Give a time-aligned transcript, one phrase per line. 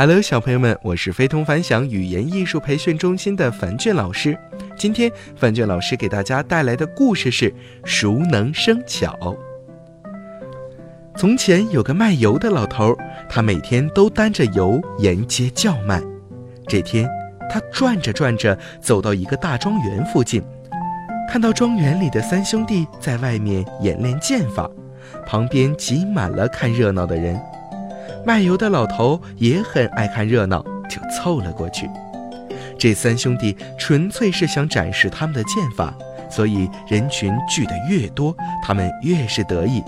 [0.00, 4.34] Hello，小朋友们，我是非同凡响语言艺术培训中心的樊俊老师。
[4.74, 7.50] 今天樊俊老师给大家带来的故事是
[7.84, 9.14] 《熟能生巧》。
[11.14, 12.96] 从前有个卖油的老头，
[13.28, 16.02] 他每天都担着油沿街叫卖。
[16.66, 17.06] 这天，
[17.50, 20.42] 他转着转着，走到一个大庄园附近，
[21.30, 24.66] 看到庄园里的三兄弟在外面演练剑法，
[25.26, 27.38] 旁边挤满了看热闹的人。
[28.24, 31.88] 卖油的老头也很爱看热闹，就凑了过去。
[32.78, 35.94] 这三兄弟纯粹是想展示他们的剑法，
[36.30, 39.82] 所以人群聚得越多，他们越是得意。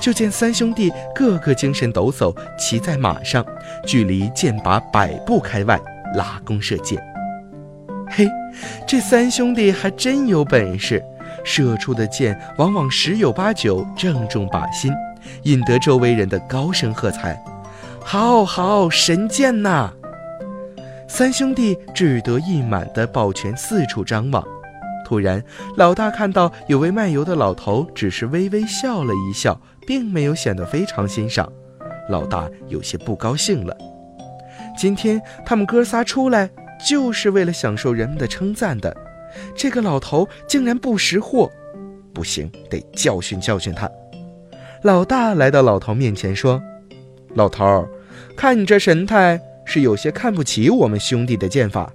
[0.00, 3.44] 就见三兄弟个个精神抖擞，骑在马上，
[3.86, 5.78] 距离剑靶百步开外，
[6.14, 7.02] 拉弓射箭。
[8.08, 8.28] 嘿，
[8.86, 11.02] 这三兄弟还真有本事，
[11.44, 14.92] 射出的箭往往十有八九正中靶心，
[15.44, 17.38] 引得周围人的高声喝彩。
[18.08, 19.90] 好好神剑呐！
[21.08, 24.46] 三兄弟志得意满地抱拳四处张望。
[25.04, 25.42] 突然，
[25.76, 31.52] 老大看到有位卖油的老头，只是微微笑了一笑，并没有显得非常欣赏。
[32.08, 33.76] 老大有些不高兴了。
[34.78, 36.48] 今天他们哥仨出来，
[36.88, 38.96] 就是为了享受人们的称赞的。
[39.56, 41.50] 这个老头竟然不识货，
[42.14, 43.90] 不行，得教训教训他。
[44.82, 46.62] 老大来到老头面前说
[47.34, 47.84] ：“老头。”
[48.36, 51.92] 看你这神态，是有些看不起我们兄弟的剑法，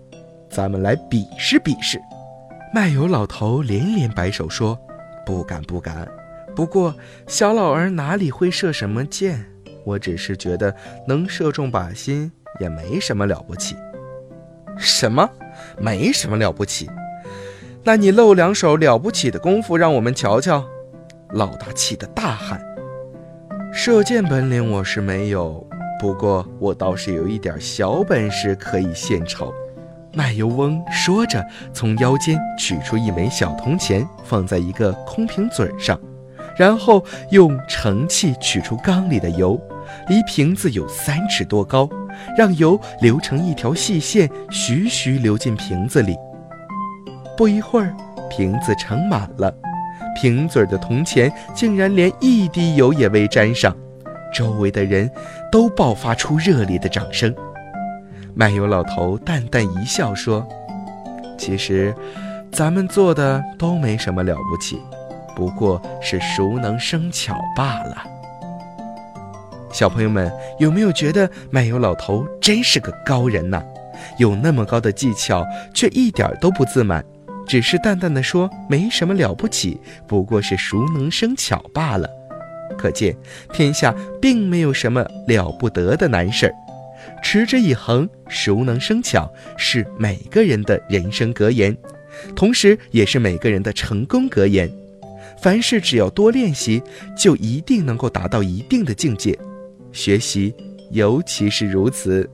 [0.50, 2.00] 咱们来比试比试。
[2.74, 4.78] 卖油老头连连摆手说
[5.26, 6.08] ：“不敢不敢。
[6.56, 6.96] 不过
[7.28, 9.46] 小老儿哪里会射什么箭？
[9.86, 10.74] 我只是觉得
[11.08, 13.76] 能射中靶心也没什么了不起。
[14.78, 15.30] 什么？
[15.78, 16.90] 没什么了不起？
[17.84, 20.66] 那你露两手了不起的功夫让我们瞧瞧！”
[21.34, 22.62] 老大气得大喊
[23.74, 25.66] ：“射箭本领我是没有。”
[26.02, 29.54] 不过我倒是有一点小本事可以献丑。
[30.16, 31.46] 卖油翁说着，
[31.76, 36.00] 从腰间取出一枚小铜钱，放在一个空瓶嘴上，
[36.58, 39.62] 然后用盛器取出缸里的油，
[40.10, 41.88] 离瓶子有三尺多高，
[42.36, 46.18] 让油流成一条细线，徐徐流进瓶子里。
[47.38, 47.96] 不一会儿，
[48.28, 49.54] 瓶子盛满了，
[50.20, 53.72] 瓶嘴的铜钱竟然连一滴油也未沾上。
[54.34, 55.10] 周围的人
[55.52, 57.34] 都爆发出热烈的掌声。
[58.34, 60.48] 卖油老头淡淡一笑说
[61.38, 61.94] ：“其实，
[62.52, 64.80] 咱们做的都没什么了不起，
[65.36, 68.04] 不过是熟能生巧罢了。”
[69.72, 73.62] 小朋友们有没有觉得卖油老头真是个高人呐？
[74.18, 77.04] 有那么高的技巧，却一点都不自满，
[77.48, 82.10] 只是淡淡的说：“没什么了不起，不过是熟能生巧罢了。”
[82.78, 83.16] 可见，
[83.54, 86.54] 天下并没有什么了不得的难事儿。
[87.24, 91.76] 持之以恒，熟能生巧，是每个人的人生格言，
[92.36, 94.72] 同时也是每个人的成功格言。
[95.42, 96.82] 凡事只要多练习，
[97.18, 99.38] 就一定能够达到一定的境界。
[99.92, 100.54] 学习
[100.92, 102.30] 尤其是如此。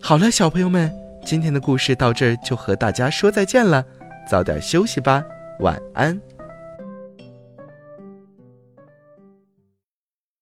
[0.00, 0.90] 好了，小朋友们，
[1.24, 3.84] 今天的故事到这儿就和大家说再见了，
[4.30, 5.22] 早点休息吧，
[5.60, 6.18] 晚安。